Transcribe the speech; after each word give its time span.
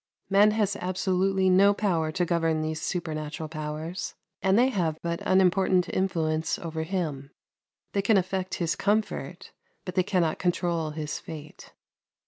Man 0.31 0.49
has 0.49 0.75
absolutely 0.77 1.47
no 1.47 1.75
power 1.75 2.11
to 2.11 2.25
govern 2.25 2.63
these 2.63 2.81
supernatural 2.81 3.47
powers, 3.47 4.15
and 4.41 4.57
they 4.57 4.69
have 4.69 4.97
but 5.03 5.21
unimportant 5.27 5.87
influence 5.89 6.57
over 6.57 6.81
him. 6.81 7.29
They 7.93 8.01
can 8.01 8.17
affect 8.17 8.55
his 8.55 8.75
comfort, 8.75 9.51
but 9.85 9.93
they 9.93 10.01
cannot 10.01 10.39
control 10.39 10.89
his 10.89 11.19
fate. 11.19 11.73